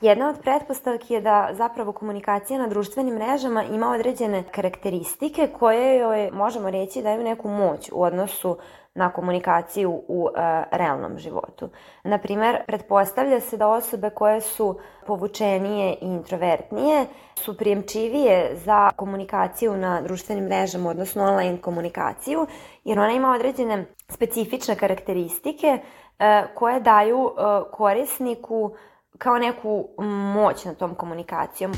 [0.00, 6.30] Jedna od pretpostavki je da zapravo komunikacija na društvenim mrežama ima određene karakteristike koje joj
[6.32, 8.56] možemo reći daju neku moć u odnosu
[8.94, 11.68] na komunikaciju u e, realnom životu.
[12.04, 20.02] Naprimer, pretpostavlja se da osobe koje su povučenije i introvertnije su prijemčivije za komunikaciju na
[20.02, 22.46] društvenim mrežama, odnosno online komunikaciju,
[22.84, 25.78] jer ona ima određene specifične karakteristike
[26.18, 27.40] e, koje daju e,
[27.72, 28.74] korisniku
[29.20, 29.88] kao neku
[30.34, 31.72] moć na tom komunikacijom.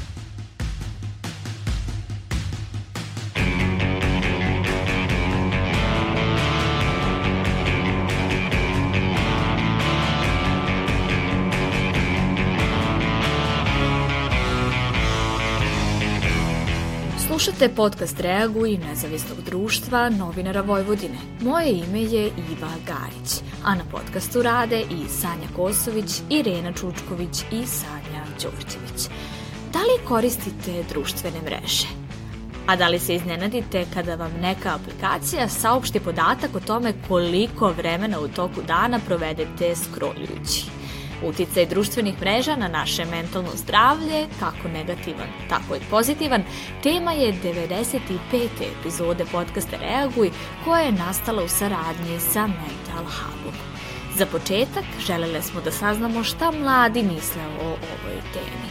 [17.26, 21.18] Slušate podcast Reaguj nezavisnog društva novinara Vojvodine.
[21.40, 27.66] Moje ime je Iva Garić, a na podcastu rade i Sanja Kosović, Irena Čučković i
[27.66, 29.08] Sanja Đorđević.
[29.72, 31.86] Da li koristite društvene mreže?
[32.66, 38.20] A da li se iznenadite kada vam neka aplikacija saopšti podatak o tome koliko vremena
[38.20, 40.81] u toku dana provedete scrollujući?
[41.24, 46.42] Uticaj društvenih mreža na naše mentalno zdravlje, kako negativan, tako i pozitivan,
[46.82, 48.00] tema je 95.
[48.80, 50.30] epizode podcasta Reaguj,
[50.64, 53.54] koja je nastala u saradnji sa Mental Hubom.
[54.16, 58.68] Za početak želele smo da saznamo šta mladi misle o ovoj temi.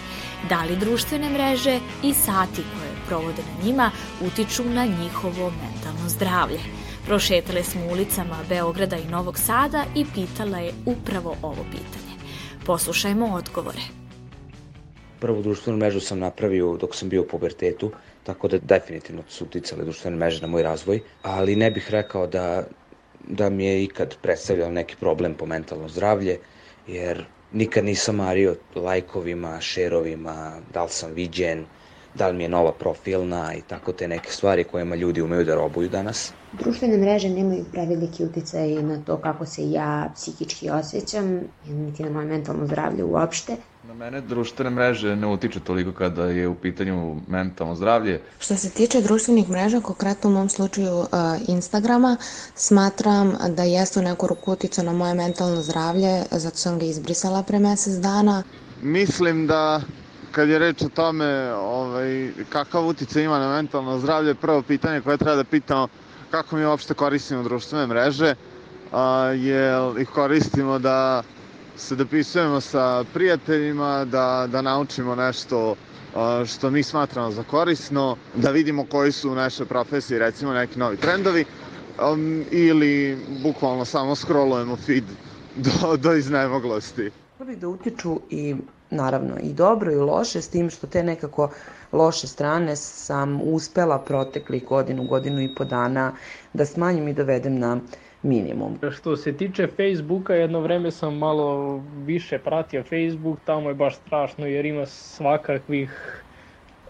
[0.50, 6.60] Da li društvene mreže i sati koje provode na njima utiču na njihovo mentalno zdravlje.
[7.06, 12.01] Prošetale smo ulicama Beograda i Novog Sada i pitala je upravo ovo pitanje.
[12.66, 13.82] Poslušajmo odgovore.
[15.20, 17.92] Prvu društvenu mrežu sam napravio dok sam bio u pubertetu,
[18.24, 22.64] tako da definitivno su uticale društvene mreže na moj razvoj, ali ne bih rekao da,
[23.28, 26.40] da mi je ikad predstavljao neki problem po mentalno zdravlje,
[26.88, 31.66] jer nikad nisam mario lajkovima, šerovima, da li sam viđen,
[32.16, 35.56] da li mi je nova profilna i tako te neke stvari kojima ljudi umeju da
[35.56, 36.34] robuju danas.
[36.54, 42.26] Društvene mreže nemaju preveliki uticaj na to kako se ja psihički osjećam, niti na moje
[42.26, 43.56] mentalno zdravlje uopšte.
[43.88, 48.22] Na mene društvene mreže ne utiču toliko kada je u pitanju mentalno zdravlje.
[48.40, 51.08] Što se tiče društvenih mreža, konkretno u mom slučaju uh,
[51.48, 52.18] Instagrama,
[52.56, 57.44] smatram da jeste u neku ruku uticao na moje mentalno zdravlje, zato sam ga izbrisala
[57.44, 58.44] pre mesec dana.
[58.82, 59.82] Mislim da
[60.32, 65.18] kad je reč o tome ovaj, kakav uticaj ima na mentalno zdravlje, prvo pitanje koje
[65.18, 65.88] treba da pitamo
[66.32, 68.36] kako mi uopšte koristimo društvene mreže,
[68.92, 71.24] a, jer ih koristimo da
[71.78, 75.76] se dopisujemo sa prijateljima, da, da naučimo nešto
[76.16, 80.80] a, što mi smatramo za korisno, da vidimo koji su u našoj profesiji recimo neki
[80.80, 81.46] novi trendovi
[82.14, 85.04] um, ili bukvalno samo scrollujemo feed
[85.56, 87.12] do, do iznemoglosti.
[87.38, 88.56] Prvi da utiču i
[88.92, 91.50] naravno i dobro i loše, s tim što te nekako
[91.92, 96.14] loše strane sam uspela proteklih godinu, godinu i po dana
[96.54, 97.80] da smanjim i dovedem na
[98.24, 98.80] minimum.
[98.92, 104.46] Što se tiče Facebooka, jedno vreme sam malo više pratio Facebook, tamo je baš strašno
[104.46, 106.24] jer ima svakakvih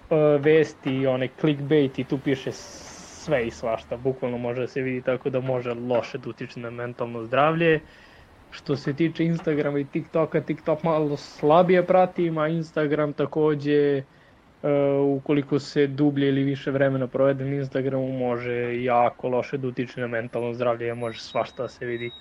[0.10, 5.02] uh, vesti, one clickbait i tu piše sve i svašta, bukvalno može da se vidi
[5.02, 7.76] tako da može loše da utiče na mentalno zdravlje.
[7.76, 7.82] Uh,
[8.52, 14.04] Što se tiče Instagrama i TikToka, TikTok malo slabije pratim, a Instagram takođe
[14.64, 20.02] Uh, ukoliko se dublje ili više vremena provede na Instagramu može jako loše da utiče
[20.02, 22.12] na mentalno zdravlje, može svašta da se vidi.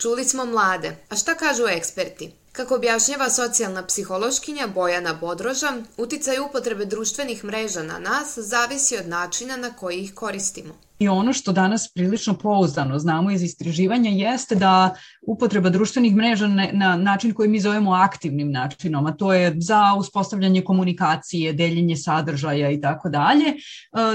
[0.00, 2.30] Čuli smo mlade, a šta kažu eksperti?
[2.52, 9.56] Kako objašnjava socijalna psihološkinja Bojana Bodroža, uticaj upotrebe društvenih mreža na nas zavisi od načina
[9.56, 10.74] na koji ih koristimo.
[11.00, 16.66] I ono što danas prilično pouzdano znamo iz istraživanja jeste da upotreba društvenih mreža na,
[16.72, 22.70] na način koji mi zovemo aktivnim načinom, a to je za uspostavljanje komunikacije, deljenje sadržaja
[22.70, 23.56] i tako dalje, e,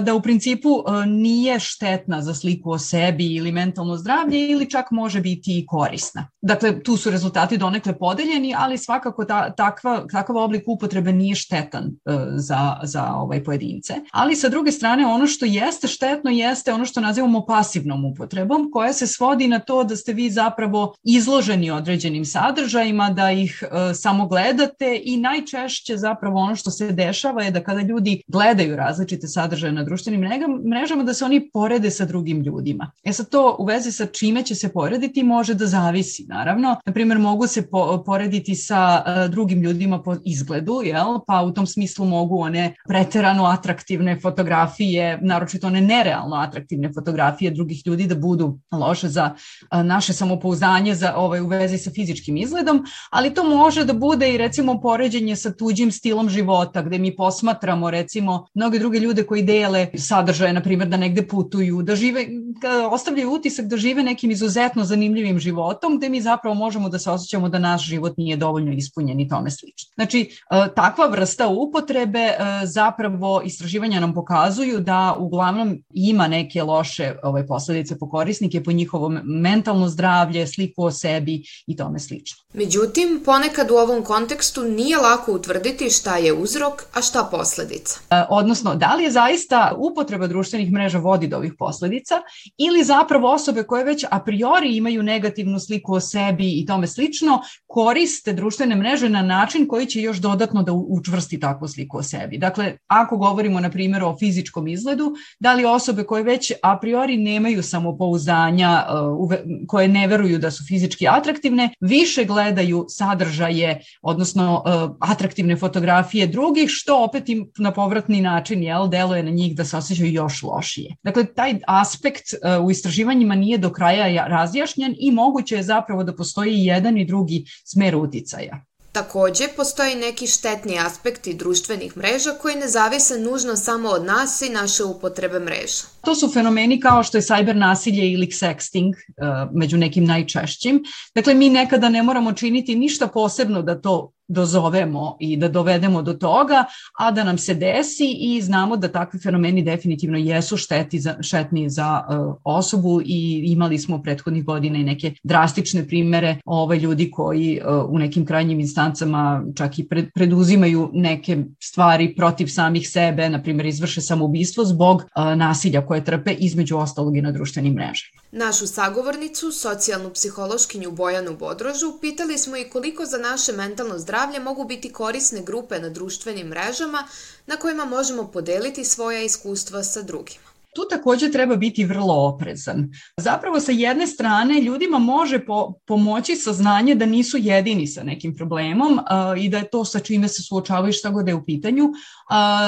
[0.01, 4.91] da u principu e, nije štetna za sliku o sebi ili mentalno zdravlje ili čak
[4.91, 6.27] može biti i korisna.
[6.41, 11.83] Dakle, tu su rezultati donekle podeljeni, ali svakako ta, takva, takav oblik upotrebe nije štetan
[11.83, 13.93] e, za, za ovaj pojedince.
[14.11, 18.93] Ali sa druge strane, ono što jeste štetno jeste ono što nazivamo pasivnom upotrebom, koja
[18.93, 24.27] se svodi na to da ste vi zapravo izloženi određenim sadržajima, da ih e, samo
[24.27, 29.73] gledate i najčešće zapravo ono što se dešava je da kada ljudi gledaju različite sadržaje
[29.73, 30.21] na društvenim
[30.69, 32.91] mrežama, da se oni porede sa drugim ljudima.
[33.03, 36.75] E sad to u vezi sa čime će se porediti može da zavisi, naravno.
[36.85, 41.19] Naprimer, mogu se po, porediti sa e, drugim ljudima po izgledu, jel?
[41.27, 47.51] pa u tom smislu mogu one preterano atraktivne fotografije, naročito one nerealno atraktivne atraktivne fotografije
[47.51, 49.35] drugih ljudi da budu loše za
[49.71, 54.37] naše samopouzdanje za ovaj u vezi sa fizičkim izgledom, ali to može da bude i
[54.37, 59.87] recimo poređenje sa tuđim stilom života gde mi posmatramo recimo mnoge druge ljude koji dele
[59.97, 62.25] sadržaje, na primjer da negde putuju, da žive,
[62.61, 67.11] da ostavljaju utisak da žive nekim izuzetno zanimljivim životom gde mi zapravo možemo da se
[67.11, 69.91] osjećamo da naš život nije dovoljno ispunjen i tome slično.
[69.95, 70.29] Znači,
[70.75, 72.31] takva vrsta upotrebe
[72.63, 79.09] zapravo istraživanja nam pokazuju da uglavnom ima neke loše ove posledice po korisnike, po njihovo
[79.23, 82.37] mentalno zdravlje, sliku o sebi i tome slično.
[82.53, 87.99] Međutim, ponekad u ovom kontekstu nije lako utvrditi šta je uzrok, a šta posledica.
[88.09, 92.15] E, odnosno, da li je zaista upotreba društvenih mreža vodi do ovih posledica
[92.57, 97.41] ili zapravo osobe koje već a priori imaju negativnu sliku o sebi i tome slično,
[97.67, 102.37] koriste društvene mreže na način koji će još dodatno da učvrsti takvu sliku o sebi.
[102.37, 107.17] Dakle, ako govorimo na primjer o fizičkom izgledu, da li osobe koje već a priori
[107.17, 108.85] nemaju samopouzdanja,
[109.31, 109.37] e,
[109.67, 114.69] koje ne veruju da su fizički atraktivne, više gledaju sadržaje, odnosno e,
[114.99, 119.77] atraktivne fotografije drugih, što opet im na povratni način jel, deluje na njih da se
[119.77, 120.95] osjećaju još lošije.
[121.03, 126.15] Dakle, taj aspekt e, u istraživanjima nije do kraja razjašnjen i moguće je zapravo da
[126.15, 128.65] postoji jedan i drugi smer uticaja.
[128.95, 134.49] Takođe, postoji neki štetni aspekti društvenih mreža koji ne zavise nužno samo od nas i
[134.49, 135.83] naše upotrebe mreža.
[136.01, 140.83] To su fenomeni kao što je cyber nasilje ili sexting uh, među nekim najčešćim.
[141.15, 146.13] Dakle, mi nekada ne moramo činiti ništa posebno da to dozovemo i da dovedemo do
[146.13, 146.65] toga,
[146.99, 151.69] a da nam se desi i znamo da takvi fenomeni definitivno jesu šteti za, štetni
[151.69, 157.61] za uh, osobu i imali smo prethodnih godina i neke drastične primere ovaj, ljudi koji
[157.65, 163.41] uh, u nekim krajnjim instancama čak i pred, preduzimaju neke stvari protiv samih sebe, na
[163.43, 168.21] primjer izvrše samoubistvo zbog uh, nasilja koje trpe između ostalog i na društvenim mrežama.
[168.31, 174.65] Našu sagovornicu, socijalnu psihološkinju Bojanu Bodrožu, pitali smo i koliko za naše mentalno zdravlje mogu
[174.65, 177.07] biti korisne grupe na društvenim mrežama
[177.47, 182.89] na kojima možemo podeliti svoja iskustva sa drugima tu takođe treba biti vrlo oprezan.
[183.17, 188.93] Zapravo sa jedne strane ljudima može po, pomoći saznanje da nisu jedini sa nekim problemom
[188.93, 191.89] uh, i da je to sa čime se suočavaju šta god je u pitanju,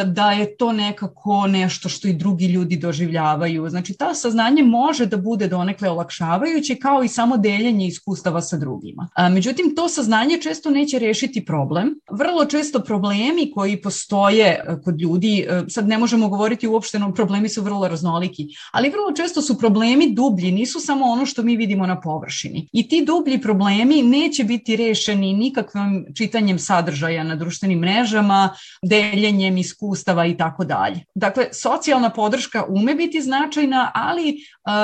[0.05, 3.69] da je to nekako nešto što i drugi ljudi doživljavaju.
[3.69, 9.09] Znači ta saznanje može da bude donekle olakšavajuće kao i samo deljenje iskustava sa drugima.
[9.31, 11.99] Međutim, to saznanje često neće rešiti problem.
[12.11, 17.87] Vrlo često problemi koji postoje kod ljudi, sad ne možemo govoriti uopšteno, problemi su vrlo
[17.87, 22.67] raznoliki, ali vrlo često su problemi dublji, nisu samo ono što mi vidimo na površini.
[22.71, 28.49] I ti dublji problemi neće biti rešeni nikakvim čitanjem sadržaja na društvenim mrežama,
[28.83, 31.03] deljenjem iskustava i tako dalje.
[31.15, 34.37] Dakle, socijalna podrška ume biti značajna, ali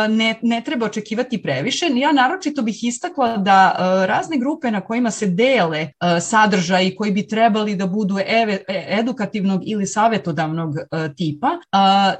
[0.09, 1.85] ne, ne treba očekivati previše.
[1.95, 3.75] Ja naročito bih istakla da
[4.07, 5.87] razne grupe na kojima se dele
[6.21, 10.75] sadržaji koji bi trebali da budu e, edukativnog ili savetodavnog
[11.17, 11.49] tipa,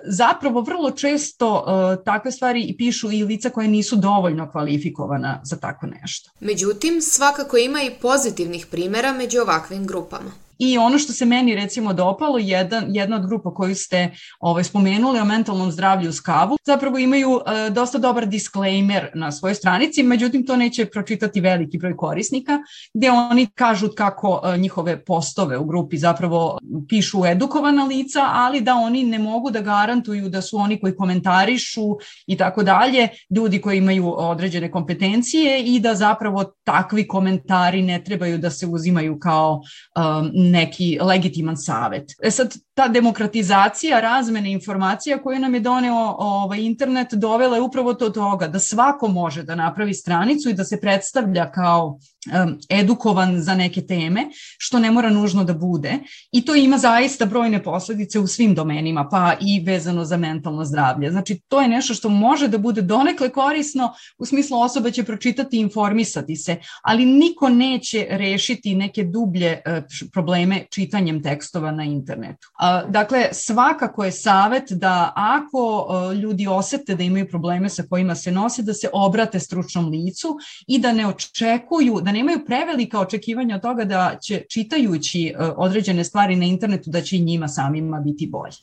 [0.05, 1.65] zapravo vrlo često
[2.05, 6.31] takve stvari pišu i lica koje nisu dovoljno kvalifikovana za tako nešto.
[6.39, 10.31] Međutim, svakako ima i pozitivnih primera među ovakvim grupama.
[10.65, 15.19] I ono što se meni recimo dopalo, jedan, jedna od grupa koju ste ovaj, spomenuli
[15.19, 20.45] o mentalnom zdravlju uz kavu, zapravo imaju e, dosta dobar disclaimer na svojoj stranici, međutim
[20.45, 22.59] to neće pročitati veliki broj korisnika,
[22.93, 28.75] gde oni kažu kako e, njihove postove u grupi zapravo pišu edukovana lica, ali da
[28.75, 33.77] oni ne mogu da garantuju da su oni koji komentarišu i tako dalje, ljudi koji
[33.77, 40.31] imaju određene kompetencije i da zapravo takvi komentari ne trebaju da se uzimaju kao um,
[40.53, 42.11] neki legitiman savet.
[42.23, 47.93] E sad, ta demokratizacija razmene informacija koju nam je doneo ovaj, internet dovela je upravo
[47.93, 53.41] to toga da svako može da napravi stranicu i da se predstavlja kao um, edukovan
[53.41, 54.25] za neke teme,
[54.57, 55.99] što ne mora nužno da bude
[56.31, 61.11] i to ima zaista brojne posledice u svim domenima, pa i vezano za mentalno zdravlje.
[61.11, 65.57] Znači, to je nešto što može da bude donekle korisno, u smislu osoba će pročitati
[65.57, 70.32] i informisati se, ali niko neće rešiti neke dublje uh, probleme
[70.69, 72.47] čitanjem tekstova na internetu.
[72.89, 75.87] Dakle, svakako je savet da ako
[76.21, 80.37] ljudi osete da imaju probleme sa kojima se nose, da se obrate stručnom licu
[80.67, 86.35] i da ne očekuju, da nemaju prevelika očekivanja od toga da će čitajući određene stvari
[86.35, 88.57] na internetu da će njima samima biti bolje.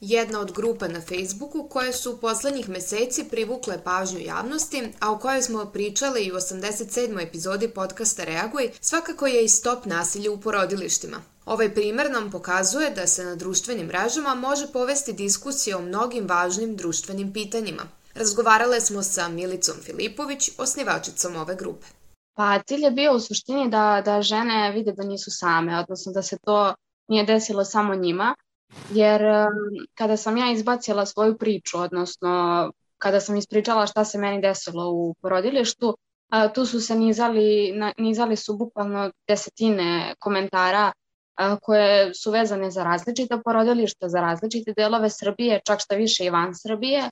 [0.00, 5.42] Jedna od grupa na Facebooku koje su poslednjih meseci privukle pažnju javnosti, a o kojoj
[5.42, 7.22] smo pričali i u 87.
[7.22, 11.16] epizodi podcasta Reaguj, svakako je i stop nasilja u porodilištima.
[11.46, 16.76] Ovaj primer nam pokazuje da se na društvenim mrežama može povesti diskusija o mnogim važnim
[16.76, 17.82] društvenim pitanjima.
[18.14, 21.86] Razgovarale smo sa Milicom Filipović, osnivačicom ove grupe.
[22.36, 26.22] Pa cilj je bio u suštini da, da žene vide da nisu same, odnosno da
[26.22, 26.74] se to
[27.08, 28.34] nije desilo samo njima,
[28.90, 29.22] jer
[29.94, 35.14] kada sam ja izbacila svoju priču, odnosno kada sam ispričala šta se meni desilo u
[35.22, 35.96] porodilištu,
[36.54, 40.92] tu su se nizali, nizali su bukvalno desetine komentara
[41.62, 46.54] koje su vezane za različita porodilišta, za različite delove Srbije, čak šta više i van
[46.54, 47.10] Srbije,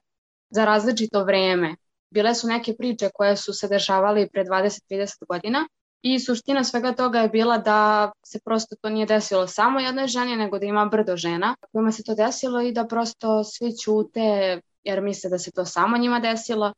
[0.51, 1.77] za različito vreme.
[2.11, 5.69] Bile su neke priče koje su se dešavale pre 20-30 godina
[6.05, 10.37] i suština svega toga je bila da se prosto to nije desilo samo jednoj ženi,
[10.37, 15.01] nego da ima brdo žena kojima se to desilo i da prosto svi ćute jer
[15.01, 16.73] misle da se to samo njima desilo.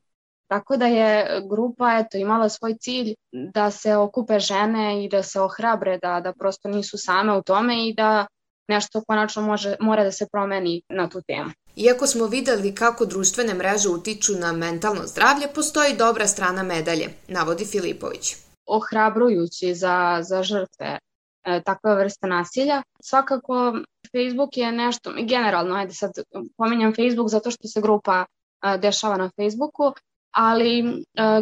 [0.49, 5.40] Tako da je grupa eto, imala svoj cilj da se okupe žene i da se
[5.40, 8.26] ohrabre da, da prosto nisu same u tome i da
[8.68, 11.50] nešto konačno može, mora da se promeni na tu temu.
[11.76, 17.64] Iako smo videli kako društvene mreže utiču na mentalno zdravlje, postoji dobra strana medalje, navodi
[17.64, 18.45] Filipović.
[18.66, 20.99] Ohrabrujući za, za žrtve
[21.44, 22.82] e, takve vrste nasilja.
[23.00, 23.75] Svakako
[24.12, 26.11] Facebook je nešto, generalno, ajde sad
[26.56, 29.92] pominjam Facebook zato što se grupa e, dešava na Facebooku,
[30.30, 30.85] ali e,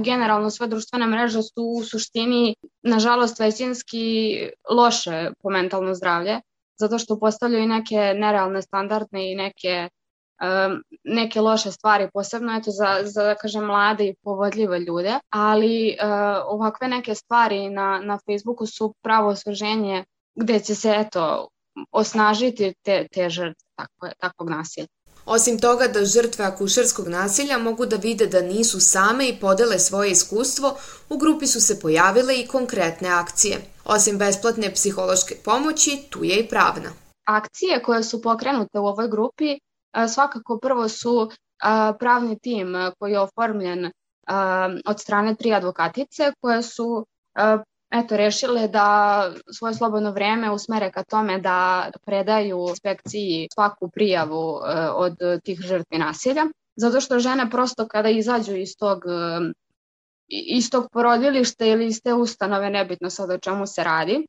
[0.05, 4.37] generalno sve društvene mreže su u suštini, nažalost, većinski
[4.71, 6.41] loše po mentalno zdravlje,
[6.81, 9.89] zato što postavljaju neke nerealne standardne i neke
[11.05, 16.09] neke loše stvari, posebno eto za, za da kažem mlade i povodljive ljude, ali uh,
[16.47, 21.49] ovakve neke stvari na, na Facebooku su pravo osveženje gde će se eto
[21.93, 24.87] osnažiti te, te žrtve takve, takvog nasilja.
[25.27, 30.11] Osim toga da žrtve akušerskog nasilja mogu da vide da nisu same i podele svoje
[30.11, 30.77] iskustvo,
[31.09, 33.61] u grupi su se pojavile i konkretne akcije.
[33.85, 36.91] Osim besplatne psihološke pomoći, tu je i pravna.
[37.25, 39.59] Akcije koje su pokrenute u ovoj grupi
[40.09, 41.31] svakako prvo su
[41.99, 43.91] pravni tim koji je oformljen
[44.87, 47.07] od strane tri advokatice koje su
[47.91, 54.61] eto, rešile da svoje slobodno vreme usmere ka tome da predaju inspekciji svaku prijavu
[54.95, 56.43] od tih žrtvi nasilja.
[56.77, 59.03] Zato što žene prosto kada izađu iz tog
[60.29, 64.27] iz tog porodilišta ili iz te ustanove, nebitno sad o čemu se radi,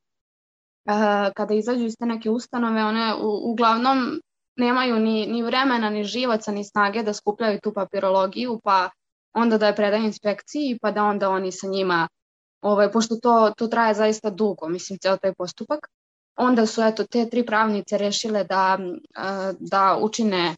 [1.34, 4.22] kada izađu iz te neke ustanove, one uglavnom
[4.56, 8.90] nemaju ni, ni vremena, ni živaca, ni snage da skupljaju tu papirologiju, pa
[9.34, 12.08] onda da je predaju inspekciji, pa da onda oni sa njima,
[12.62, 15.88] ovaj, pošto to, to traje zaista dugo, mislim, ceo taj postupak,
[16.38, 18.80] onda su eto te tri pravnice rešile da,
[19.60, 20.56] da učine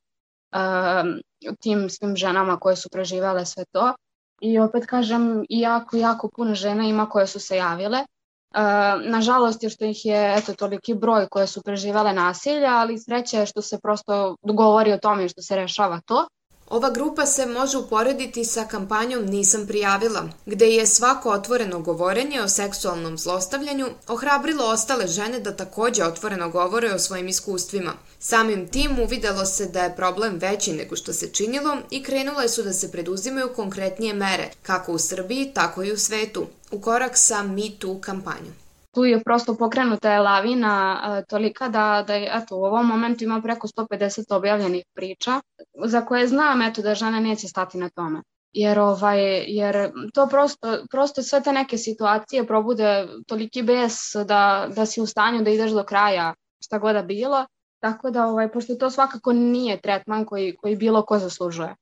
[1.60, 3.94] tim svim ženama koje su preživele sve to.
[4.42, 8.06] I opet kažem, jako, jako puno žena ima koje su se javile
[9.04, 13.46] nažalost je što ih je eto, toliki broj koje su preživale nasilja, ali sreće je
[13.46, 16.27] što se prosto govori o tome što se rešava to.
[16.69, 22.47] Ova grupa se može uporediti sa kampanjom Nisam prijavila, gde je svako otvoreno govorenje o
[22.47, 27.93] seksualnom zlostavljanju ohrabrilo ostale žene da takođe otvoreno govore o svojim iskustvima.
[28.19, 32.63] Samim tim uvidelo se da je problem veći nego što se činilo i krenule su
[32.63, 37.43] da se preduzimaju konkretnije mere, kako u Srbiji, tako i u svetu, u korak sa
[37.43, 38.66] Me Too kampanjom
[38.98, 43.68] tu je prosto pokrenuta je lavina tolika da, da eto, u ovom momentu ima preko
[43.68, 45.42] 150 objavljenih priča
[45.86, 48.22] za koje znam eto, da žene neće stati na tome.
[48.54, 53.94] Jer, ovaj, jer to prosto, prosto sve te neke situacije probude toliki bes
[54.25, 56.34] da, da si u stanju da ideš do kraja
[56.66, 57.46] šta god da bilo.
[57.80, 61.75] Tako da, ovaj, pošto to svakako nije tretman koji, koji bilo ko zaslužuje.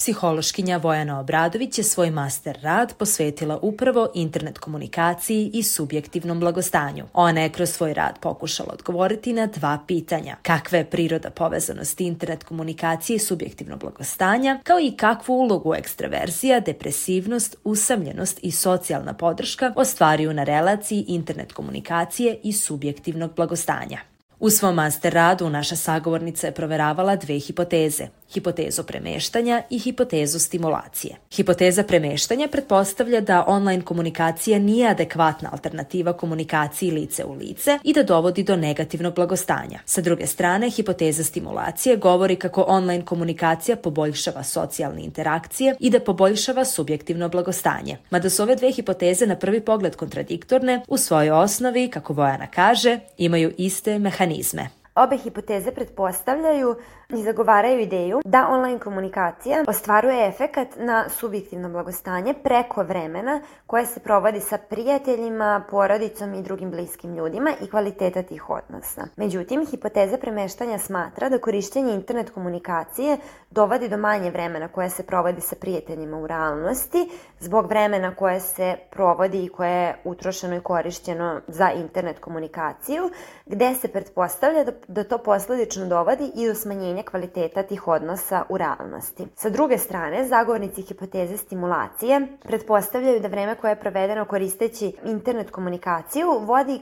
[0.00, 7.04] Psihološkinja Vojana Obradović je svoj master rad posvetila upravo internet komunikaciji i subjektivnom blagostanju.
[7.12, 10.36] Ona je kroz svoj rad pokušala odgovoriti na dva pitanja.
[10.42, 17.56] Kakva je priroda povezanosti internet komunikacije i subjektivnog blagostanja, kao i kakvu ulogu ekstraverzija, depresivnost,
[17.64, 23.98] usamljenost i socijalna podrška ostvaruju na relaciji internet komunikacije i subjektivnog blagostanja.
[24.38, 28.19] U svom master radu naša sagovornica je proveravala dve hipoteze.
[28.32, 31.16] Hipotezu premeštanja i hipotezu stimulacije.
[31.30, 38.02] Hipoteza premeštanja pretpostavlja da online komunikacija nije adekvatna alternativa komunikaciji lice u lice i da
[38.02, 39.78] dovodi do negativnog blagostanja.
[39.84, 46.64] Sa druge strane, hipoteza stimulacije govori kako online komunikacija poboljšava socijalne interakcije i da poboljšava
[46.64, 47.96] subjektivno blagostanje.
[48.10, 52.98] Mada su ove dve hipoteze na prvi pogled kontradiktorne, u svojoj osnovi, kako Vojana kaže,
[53.18, 54.79] imaju iste mehanizme.
[55.00, 56.76] Obe hipoteze pretpostavljaju
[57.08, 64.00] i zagovaraju ideju da online komunikacija ostvaruje efekat na subjektivno blagostanje preko vremena koje se
[64.00, 69.02] provodi sa prijateljima, porodicom i drugim bliskim ljudima i kvaliteta tih odnosa.
[69.16, 73.18] Međutim, hipoteza premeštanja smatra da korišćenje internet komunikacije
[73.50, 78.76] dovodi do manje vremena koje se provodi sa prijateljima u realnosti zbog vremena koje se
[78.90, 83.10] provodi i koje je utrošeno i korišćeno za internet komunikaciju,
[83.46, 88.58] gde se pretpostavlja da, da to posledično dovodi i do smanjenja kvaliteta tih odnosa u
[88.58, 89.26] realnosti.
[89.36, 96.26] Sa druge strane, zagovornici hipoteze stimulacije pretpostavljaju da vreme koje je provedeno koristeći internet komunikaciju
[96.40, 96.80] vodi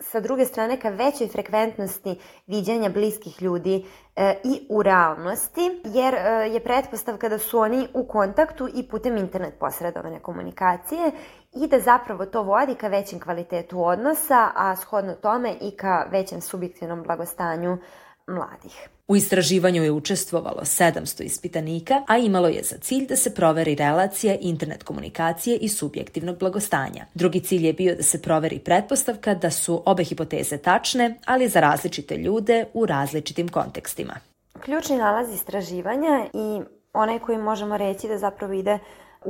[0.00, 3.84] sa druge strane ka većoj frekventnosti viđanja bliskih ljudi
[4.16, 6.18] e, i u realnosti, jer e,
[6.52, 11.10] je pretpostavka da su oni u kontaktu i putem internet posredovane komunikacije
[11.54, 16.40] i da zapravo to vodi ka većem kvalitetu odnosa, a shodno tome i ka većem
[16.40, 17.78] subjektivnom blagostanju
[18.26, 18.88] mladih.
[19.08, 24.36] U istraživanju je učestvovalo 700 ispitanika, a imalo je za cilj da se proveri relacija
[24.40, 27.04] internet komunikacije i subjektivnog blagostanja.
[27.14, 31.60] Drugi cilj je bio da se proveri pretpostavka da su obe hipoteze tačne, ali za
[31.60, 34.14] različite ljude u različitim kontekstima.
[34.60, 36.60] Ključni nalaz istraživanja i
[36.92, 38.78] onaj koji možemo reći da zapravo ide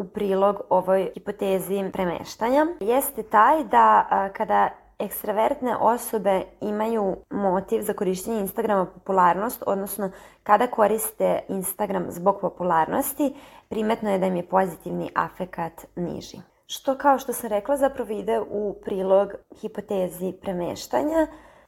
[0.01, 8.41] u prilog ovoj hipotezi premeštanja jeste taj da kada ekstravertne osobe imaju motiv za korišćenje
[8.41, 10.11] Instagrama popularnost, odnosno
[10.43, 13.35] kada koriste Instagram zbog popularnosti,
[13.69, 16.39] primetno je da im je pozitivni afekat niži.
[16.67, 21.27] Što kao što sam rekla zapravo ide u prilog hipotezi premeštanja,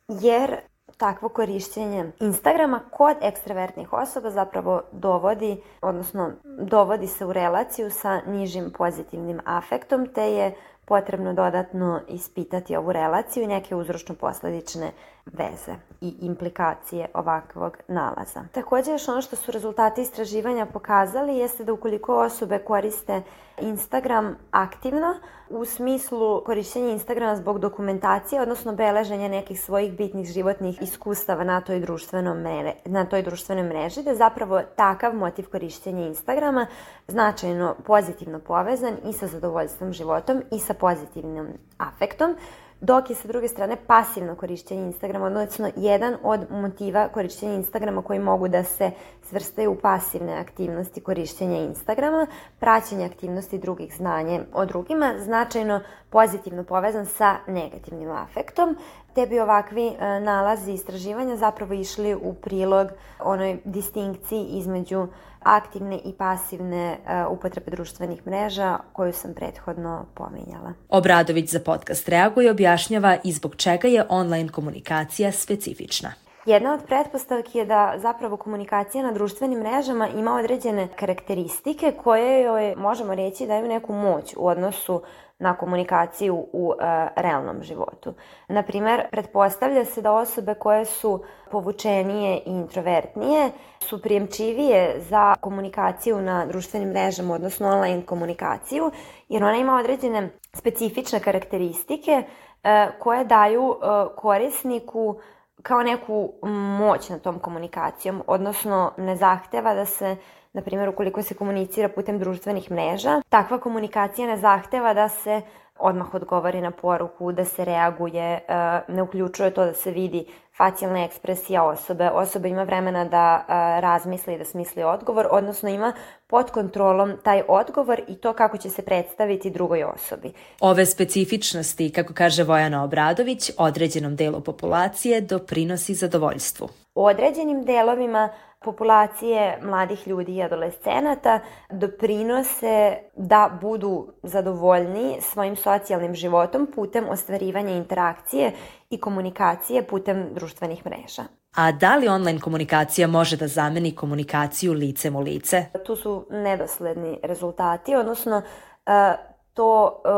[0.09, 0.57] jer
[1.01, 8.73] takvo korišćenje Instagrama kod ekstravertnih osoba zapravo dovodi, odnosno dovodi se u relaciju sa nižim
[8.79, 10.55] pozitivnim afektom, te je
[10.85, 14.91] potrebno dodatno ispitati ovu relaciju i neke uzročno-posledične
[15.27, 18.45] veze i implikacije ovakvog nalaza.
[18.53, 23.23] Takođe, još ono što su rezultati istraživanja pokazali jeste da ukoliko osobe koriste
[23.61, 25.15] Instagram aktivno,
[25.51, 31.81] u smislu korišćenja Instagrama zbog dokumentacije, odnosno beleženja nekih svojih bitnih životnih iskustava na toj,
[31.81, 36.67] društvenom mere, na toj društvenoj mreži, da zapravo takav motiv korišćenja Instagrama
[37.09, 42.37] značajno pozitivno povezan i sa zadovoljstvom životom i sa pozitivnim afektom,
[42.81, 48.19] dok je sa druge strane pasivno korišćenje Instagrama, odnosno jedan od motiva korišćenja Instagrama koji
[48.19, 48.91] mogu da se
[49.23, 52.27] svrstaju u pasivne aktivnosti korišćenja Instagrama,
[52.59, 58.77] praćenje aktivnosti drugih znanje o drugima, značajno pozitivno povezan sa negativnim afektom,
[59.15, 62.89] te bi ovakvi e, nalazi istraživanja zapravo išli u prilog
[63.21, 65.07] onoj distinkciji između
[65.43, 70.73] aktivne i pasivne uh, upotrebe društvenih mreža koju sam prethodno pominjala.
[70.89, 76.13] Obradović za podcast reaguje objašnjava i zbog čega je online komunikacija specifična.
[76.47, 82.75] Jedna od pretpostavki je da zapravo komunikacija na društvenim mrežama ima određene karakteristike koje joj
[82.77, 85.03] možemo reći daju neku moć u odnosu
[85.41, 88.15] na komunikaciju u e, realnom životu.
[88.49, 93.51] Naprimer, pretpostavlja se da osobe koje su povučenije i introvertnije
[93.81, 98.91] su prijemčivije za komunikaciju na društvenim mrežama, odnosno online komunikaciju,
[99.29, 102.23] jer ona ima određene specifične karakteristike
[102.65, 105.21] e, koje daju e, korisniku
[105.63, 106.33] kao neku
[106.79, 110.17] moć na tom komunikacijom, odnosno ne zahteva da se
[110.53, 115.43] na primjer ukoliko se komunicira putem društvenih mreža, takva komunikacija ne zahteva da se
[115.81, 118.41] odmah odgovori na poruku, da se reaguje, e,
[118.89, 122.11] ne uključuje to da se vidi facijalna ekspresija osobe.
[122.11, 125.93] Osoba ima vremena da e, razmisli i da smisli odgovor, odnosno ima
[126.27, 130.33] pod kontrolom taj odgovor i to kako će se predstaviti drugoj osobi.
[130.61, 136.69] Ove specifičnosti, kako kaže Vojana Obradović, određenom delu populacije doprinosi zadovoljstvu.
[136.95, 138.29] U određenim delovima
[138.65, 148.53] populacije mladih ljudi i adolescenata doprinose da budu zadovoljni svojim socijalnim životom putem ostvarivanja interakcije
[148.91, 151.23] i komunikacije putem društvenih mreža.
[151.57, 155.65] A da li online komunikacija može da zameni komunikaciju licem u lice?
[155.87, 158.43] Tu su nedosledni rezultati, odnosno
[158.87, 159.15] e,
[159.55, 160.11] to e,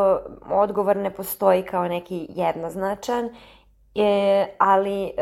[0.55, 3.31] odgovor ne postoji kao neki jednoznačan,
[3.95, 5.13] e, ali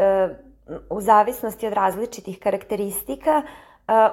[0.90, 3.42] u zavisnosti od različitih karakteristika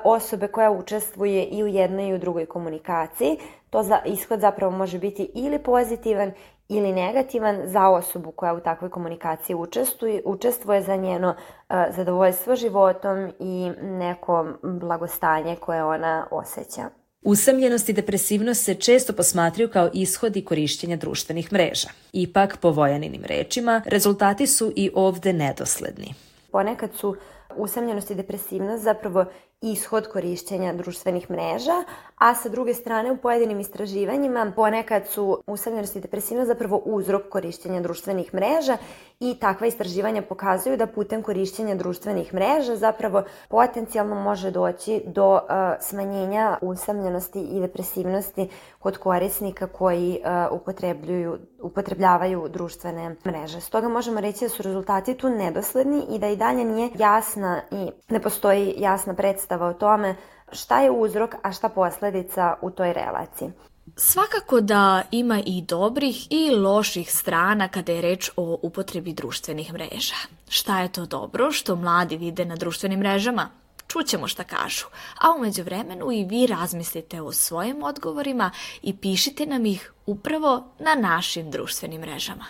[0.04, 3.38] osobe koja učestvuje i u jednoj i u drugoj komunikaciji.
[3.70, 6.32] To za, ishod zapravo može biti ili pozitivan
[6.70, 13.32] ili negativan za osobu koja u takvoj komunikaciji učestvuje, učestvuje za njeno uh, zadovoljstvo životom
[13.40, 16.90] i neko blagostanje koje ona osjeća.
[17.22, 21.90] Usamljenost i depresivnost se često posmatraju kao ishodi korišćenja društvenih mreža.
[22.14, 26.27] Ipak, po Vojaninim rečima, rezultati su i ovde nedosledni.
[26.52, 27.16] Ponekad su
[27.56, 29.26] usamljenost i depresivnost zapravo
[29.62, 31.84] ishod korišćenja društvenih mreža,
[32.16, 37.82] a sa druge strane u pojedinim istraživanjima ponekad su usamljenost i depresivnost zapravo uzrok korišćenja
[37.82, 38.78] društvenih mreža
[39.20, 45.40] i takva istraživanja pokazuju da putem korišćenja društvenih mreža zapravo potencijalno može doći do uh,
[45.80, 53.62] smanjenja usamljenosti i depresivnosti kod korisnika koji uh, upotrebljuju, upotrebljavaju društvene mreže.
[53.62, 57.92] Stoga možemo reći da su rezultati tu nedosledni i da i dalje nije jasna i
[58.10, 60.16] ne postoji jasna predstava o tome
[60.52, 63.52] šta je uzrok, a šta posledica u toj relaciji.
[63.96, 70.16] Svakako da ima i dobrih i loših strana kada je reč o upotrebi društvenih mreža.
[70.50, 73.50] Šta je to dobro što mladi vide na društvenim mrežama?
[73.88, 74.86] Čućemo šta kažu,
[75.22, 80.96] a umeđu vremenu i vi razmislite o svojim odgovorima i pišite nam ih upravo na
[80.96, 82.46] našim društvenim mrežama.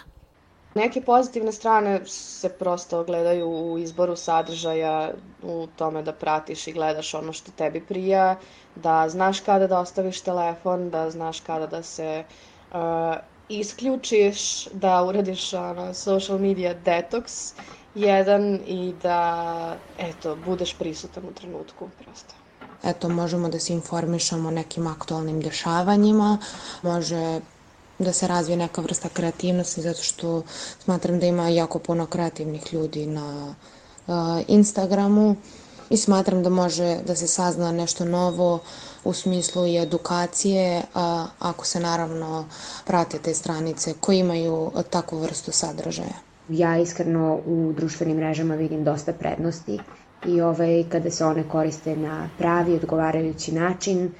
[0.77, 5.11] Neke pozitivne strane se prosto ogledaju u izboru sadržaja,
[5.43, 8.35] u tome da pratiš i gledaš ono što tebi prija,
[8.75, 12.23] da znaš kada da ostaviš telefon, da znaš kada da se
[12.71, 12.77] uh,
[13.49, 17.53] isključiš, da uradiš ono, social media detox
[17.95, 22.33] jedan i da, eto, budeš prisutan u trenutku prosto.
[22.83, 26.37] Eto, možemo da se informišemo o nekim aktualnim dešavanjima,
[26.81, 27.39] može
[27.99, 30.43] da se razvije neka vrsta kreativnosti zato što
[30.83, 33.55] smatram da ima jako puno kreativnih ljudi na
[34.07, 34.13] uh,
[34.47, 35.35] Instagramu
[35.89, 38.59] i smatram da može da se sazna nešto novo
[39.03, 42.45] u smislu i edukacije, a, ako se naravno
[42.85, 46.17] prate te stranice koje imaju takvu vrstu sadržaja.
[46.49, 49.79] Ja iskreno u društvenim mrežama vidim dosta prednosti
[50.25, 54.11] i ovaj, kada se one koriste na pravi, odgovarajući način,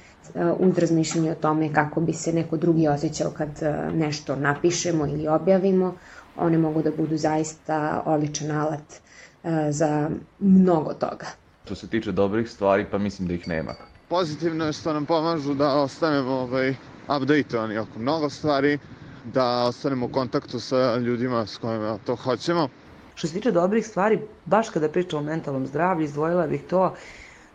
[0.58, 3.48] uz razmišljanje o tome kako bi se neko drugi osjećao kad
[3.94, 5.94] nešto napišemo ili objavimo,
[6.36, 9.00] one mogu da budu zaista odličan alat
[9.70, 11.26] za mnogo toga.
[11.64, 13.74] Što se tiče dobrih stvari, pa mislim da ih nema.
[14.08, 16.74] Pozitivno je što nam pomažu da ostanemo ovaj,
[17.16, 18.78] updateovani oko mnogo stvari,
[19.24, 22.68] da ostanemo u kontaktu sa ljudima s kojima to hoćemo.
[23.14, 26.94] Što se tiče dobrih stvari, baš kada pričam o mentalnom zdravlju, izdvojila bih to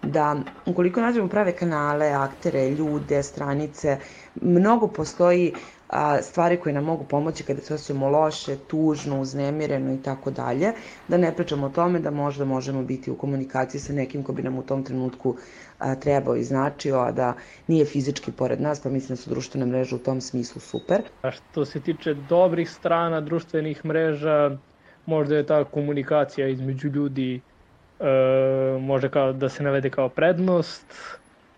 [0.03, 0.35] da
[0.65, 3.97] ukoliko nađemo prave kanale, aktere, ljude, stranice,
[4.41, 5.53] mnogo postoji
[5.89, 10.71] a, stvari koje nam mogu pomoći kada se osjećamo loše, tužno, uznemireno i tako dalje,
[11.07, 14.43] da ne pričamo o tome da možda možemo biti u komunikaciji sa nekim ko bi
[14.43, 15.35] nam u tom trenutku
[15.79, 17.33] a, trebao i značio, a da
[17.67, 21.01] nije fizički pored nas, pa mislim da su društvene mreže u tom smislu super.
[21.21, 24.57] A što se tiče dobrih strana društvenih mreža,
[25.05, 27.41] možda je ta komunikacija između ljudi
[27.99, 28.03] e,
[28.79, 30.95] može kao da se navede kao prednost,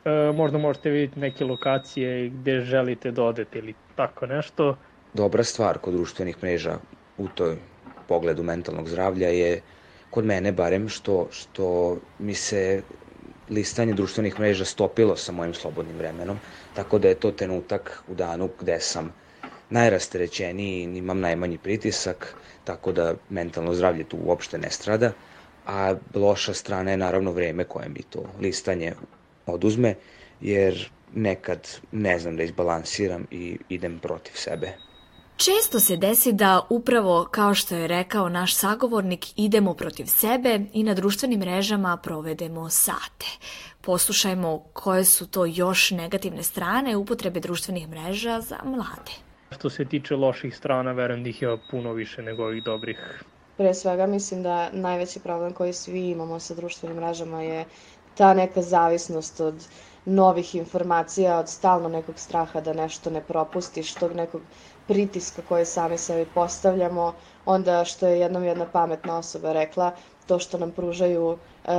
[0.05, 4.77] e, možda možete vidjeti neke lokacije gde želite da odete ili tako nešto.
[5.13, 6.77] Dobra stvar kod društvenih mreža
[7.17, 7.57] u toj
[8.07, 9.61] pogledu mentalnog zdravlja je
[10.09, 12.81] kod mene barem što, što mi se
[13.49, 16.39] listanje društvenih mreža stopilo sa mojim slobodnim vremenom,
[16.73, 19.13] tako da je to trenutak u danu gde sam
[19.69, 25.11] najrasterećeniji imam najmanji pritisak, tako da mentalno zdravlje tu uopšte ne strada
[25.65, 28.93] a loša strana je naravno vreme koje mi to listanje
[29.45, 29.95] oduzme,
[30.41, 34.73] jer nekad ne znam da izbalansiram i idem protiv sebe.
[35.37, 40.83] Često se desi da upravo, kao što je rekao naš sagovornik, idemo protiv sebe i
[40.83, 43.25] na društvenim mrežama provedemo sate.
[43.81, 49.11] Poslušajmo koje su to još negativne strane upotrebe društvenih mreža za mlade.
[49.51, 53.23] Što se tiče loših strana, verujem da ih je puno više nego ovih dobrih.
[53.57, 57.65] Pre svega mislim da najveći problem koji svi imamo sa društvenim mrežama je
[58.15, 59.67] ta neka zavisnost od
[60.05, 64.41] novih informacija, od stalno nekog straha da nešto ne propustiš, tog nekog
[64.87, 67.13] pritiska koje sami sebi postavljamo,
[67.45, 69.91] onda što je jednom jedna pametna osoba rekla,
[70.27, 71.37] to što nam pružaju uh,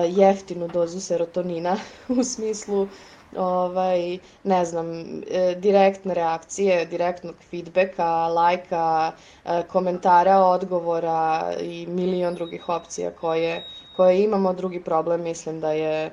[0.08, 1.76] jeftinu dozu serotonina
[2.20, 2.88] u smislu
[3.36, 4.86] ovaj, ne znam,
[5.22, 9.12] e, direktne reakcije, direktnog feedbacka, lajka,
[9.44, 11.22] e, komentara, odgovora
[11.60, 13.64] i milion drugih opcija koje,
[13.96, 14.52] koje imamo.
[14.52, 16.12] Drugi problem mislim da je e,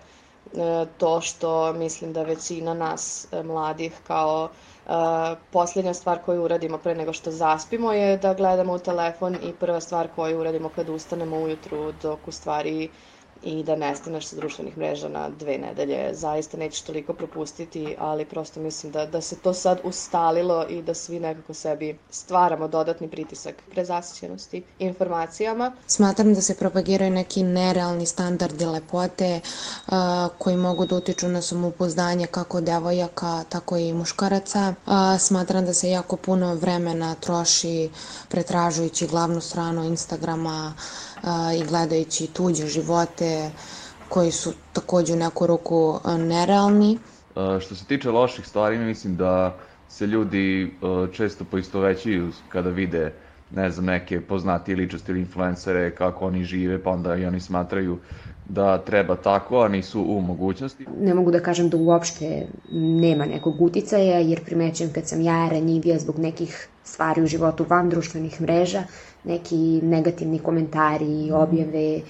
[0.98, 3.08] to što mislim da većina nas
[3.44, 4.50] mladih kao
[4.86, 4.92] Uh,
[5.52, 9.80] posljednja stvar koju uradimo pre nego što zaspimo je da gledamo u telefon i prva
[9.82, 12.90] stvar koju uradimo kad ustanemo ujutru dok u stvari
[13.44, 16.14] i da nestaneš sa društvenih mreža na dve nedelje.
[16.14, 20.94] Zaista nećeš toliko propustiti, ali prosto mislim da, da se to sad ustalilo i da
[20.94, 25.72] svi nekako sebi stvaramo dodatni pritisak prezasićenosti informacijama.
[25.88, 29.40] Smatram da se propagiraju neki nerealni standardi lepote
[29.88, 29.94] uh,
[30.38, 34.74] koji mogu da utiču na samoupoznanje kako devojaka, tako i muškaraca.
[34.86, 37.90] Uh, smatram da se jako puno vremena troši
[38.30, 40.74] pretražujući glavnu stranu Instagrama,
[41.60, 43.52] i gledajući tuđe živote
[44.10, 47.00] koji su takođe u neku ruku nerealni.
[47.60, 49.58] Što se tiče loših stvari, mislim da
[49.90, 50.74] se ljudi
[51.14, 53.14] često poistovećuju kada vide
[53.56, 57.98] ne znam, neke poznatije ličnosti ili influencere, kako oni žive, pa onda i oni smatraju
[58.50, 60.86] da treba tako, a nisu u mogućnosti.
[61.00, 66.00] Ne mogu da kažem da uopšte nema nekog uticaja, jer primećujem kad sam ja ranjivija
[66.00, 68.84] zbog nekih stvari u životu van društvenih mreža,
[69.24, 72.02] neki negativni komentari, objave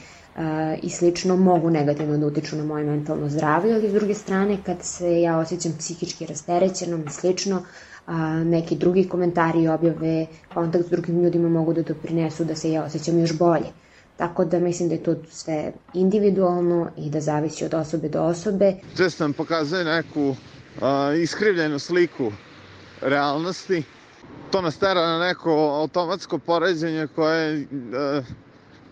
[0.82, 4.78] i slično mogu negativno da utiču na moje mentalno zdravlje, ali s druge strane kad
[4.82, 7.62] se ja osjećam psihički rasterećenom i slično,
[8.08, 8.14] uh,
[8.46, 12.84] neki drugi komentari i objave, kontakt s drugim ljudima mogu da doprinesu da se ja
[12.84, 13.72] osjećam još bolje.
[14.18, 15.60] Tako da mislim da je to sve
[15.94, 18.74] individualno i da zavisi od osobe do osobe.
[18.98, 20.36] Često nam pokazuje neku uh,
[21.22, 22.32] iskrivljenu sliku
[23.02, 23.84] realnosti
[24.54, 27.66] to nas tera na neko automatsko poređenje koje e,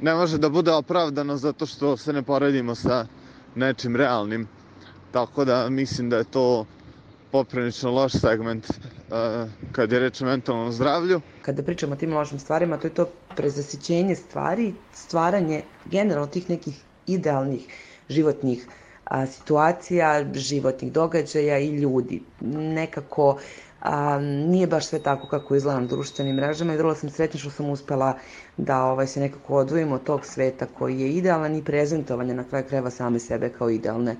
[0.01, 3.05] ne može da bude opravdano zato što se ne poredimo sa
[3.55, 4.47] nečim realnim.
[5.11, 6.65] Tako da mislim da je to
[7.31, 8.67] poprilično loš segment
[9.71, 11.21] kad je reč o mentalnom zdravlju.
[11.41, 16.83] Kada pričamo o tim lošim stvarima, to je to prezasićenje stvari, stvaranje generalno tih nekih
[17.07, 17.67] idealnih
[18.09, 18.65] životnih
[19.05, 22.21] a, situacija, životnih događaja i ljudi.
[22.75, 23.37] Nekako
[23.81, 27.49] a, nije baš sve tako kako izgleda na društvenim mrežama i vrlo sam sretna što
[27.49, 28.17] sam uspela
[28.57, 32.65] da ovaj, se nekako odvojimo od tog sveta koji je idealan i prezentovanje na kraju
[32.69, 34.15] kreva same sebe kao idealne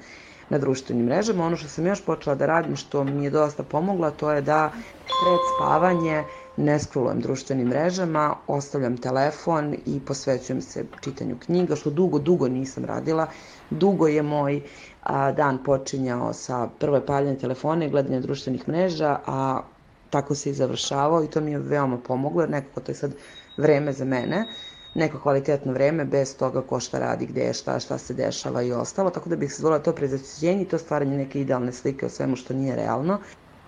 [0.52, 1.46] na društvenim mrežama.
[1.46, 4.72] Ono što sam još počela da radim, što mi je dosta pomogla, to je da
[5.06, 6.24] pred spavanje
[6.58, 12.86] ne scrollujem društvenim mrežama, ostavljam telefon i posvećujem se čitanju knjiga, što dugo, dugo nisam
[12.86, 13.28] radila.
[13.70, 14.62] Dugo je moj
[15.04, 19.62] a, dan počinjao sa prvo je paljenje telefona i gledanje društvenih mreža, a
[20.10, 23.14] tako se i završavao i to mi je veoma pomoglo, jer nekako to je sad
[23.58, 24.46] vreme za mene,
[24.94, 28.72] neko kvalitetno vreme bez toga ko šta radi, gde je šta, šta se dešava i
[28.72, 32.10] ostalo, tako da bih se zvolila to prezacijenje i to stvaranje neke idealne slike o
[32.10, 33.20] svemu što nije realno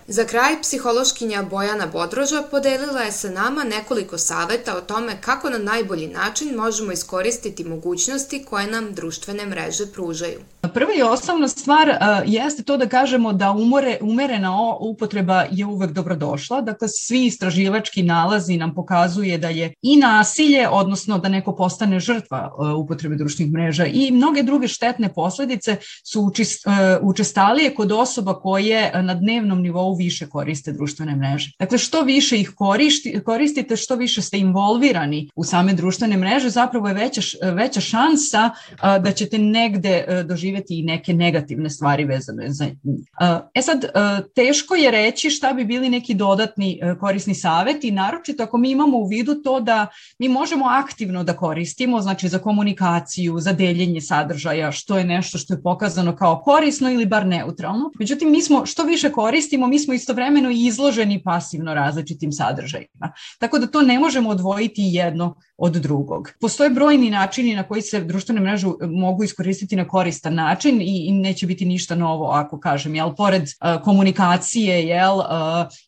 [0.08, 5.58] Za kraj, psihološkinja Bojana Bodroža podelila je sa nama nekoliko saveta o tome kako na
[5.58, 10.40] najbolji način možemo iskoristiti mogućnosti koje nam društvene mreže pružaju.
[10.74, 15.92] Prva i osnovna stvar uh, jeste to da kažemo da umore, umerena upotreba je uvek
[15.92, 16.62] dobrodošla.
[16.62, 22.56] Dakle, svi istraživački nalazi nam pokazuje da je i nasilje, odnosno da neko postane žrtva
[22.58, 25.78] uh, upotrebe društvenih mreža i mnoge druge štetne posledice
[26.12, 26.74] su učist, uh,
[27.10, 31.52] učestalije kod osoba koje na dnevnom nivou više koriste društvene mreže.
[31.60, 36.88] Dakle, što više ih koristi, koristite, što više ste involvirani u same društvene mreže, zapravo
[36.88, 37.22] je veća,
[37.54, 43.08] veća šansa a, da ćete negde a, doživeti i neke negativne stvari vezane za njih.
[43.54, 48.44] E sad, a, teško je reći šta bi bili neki dodatni a, korisni saveti, naročito
[48.44, 49.88] ako mi imamo u vidu to da
[50.20, 55.54] mi možemo aktivno da koristimo, znači za komunikaciju, za deljenje sadržaja, što je nešto što
[55.54, 57.92] je pokazano kao korisno ili bar neutralno.
[58.00, 63.14] Međutim, mi smo, što više koristimo, mi smo istovremeno i izloženi pasivno različitim sadržajima.
[63.40, 66.30] Tako da to ne možemo odvojiti jedno od drugog.
[66.42, 71.12] Postoje brojni načini na koji se društvene mreže mogu iskoristiti na koristan način i, i
[71.12, 75.26] neće biti ništa novo ako kažem, jel, pored uh, komunikacije, jel, uh,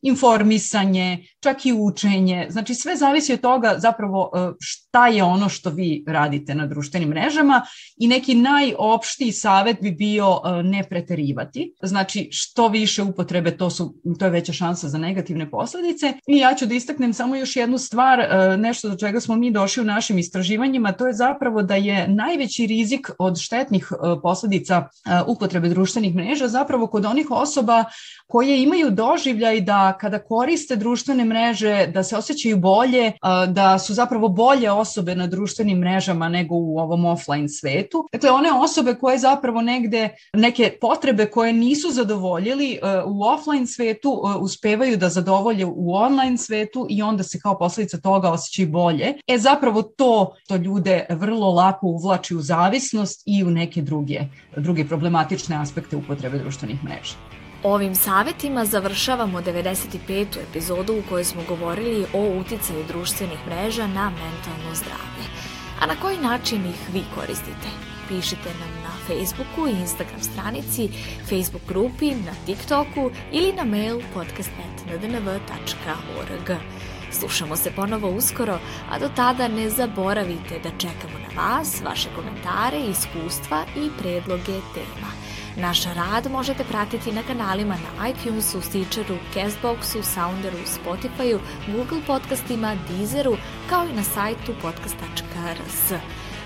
[0.01, 6.03] informisanje, čak i učenje, znači sve zavisi od toga zapravo šta je ono što vi
[6.07, 7.61] radite na društvenim mrežama
[7.97, 13.84] i neki najopštiji savet bi bio ne preterivati, znači što više upotrebe to su,
[14.19, 17.77] to je veća šansa za negativne posledice i ja ću da istaknem samo još jednu
[17.77, 21.75] stvar, uh, nešto do čega smo mi došli u našim istraživanjima, to je zapravo da
[21.75, 27.83] je najveći rizik od štetnih e, posledica e, upotrebe društvenih mreža zapravo kod onih osoba
[28.27, 33.13] koje imaju doživljaj da kada koriste društvene mreže da se osjećaju bolje, e,
[33.47, 38.07] da su zapravo bolje osobe na društvenim mrežama nego u ovom offline svetu.
[38.11, 44.97] Dakle, one osobe koje zapravo negde neke potrebe koje nisu zadovoljili u offline svetu uspevaju
[44.97, 49.13] da zadovolje u online svetu i onda se kao posledica toga osjećaju bolje.
[49.27, 54.19] E, zapravo to to ljude vrlo lako uvlači u zavisnost i u neke druge,
[54.57, 57.15] druge problematične aspekte upotrebe društvenih mreža.
[57.63, 60.25] Ovim savetima završavamo 95.
[60.49, 65.25] epizodu u kojoj smo govorili o uticaju društvenih mreža na mentalno zdravlje.
[65.81, 67.95] A na koji način ih vi koristite?
[68.07, 70.89] pišite nam na Facebooku i Instagram stranici,
[71.29, 76.51] Facebook grupi, na TikToku ili na mail podcastnet.ndnv.org.
[77.11, 82.79] Slušamo se ponovo uskoro, a do tada ne zaboravite da čekamo na vas, vaše komentare,
[82.79, 85.07] iskustva i predloge tema.
[85.57, 91.39] Naš rad možete pratiti na kanalima na iTunesu, Stitcheru, Castboxu, Sounderu, Spotifyu,
[91.75, 93.37] Google podcastima, Deezeru,
[93.69, 95.93] kao i na sajtu podcast.rs.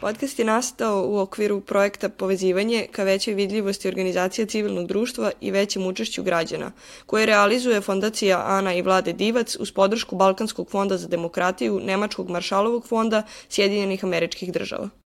[0.00, 5.86] Podcast je nastao u okviru projekta Povezivanje ka većoj vidljivosti organizacija civilnog društva i većem
[5.86, 6.72] učešću građana,
[7.06, 12.86] koje realizuje Fondacija Ana i Vlade Divac uz podršku Balkanskog fonda za demokratiju, Nemačkog maršalovog
[12.86, 14.99] fonda Sjedinjenih američkih država.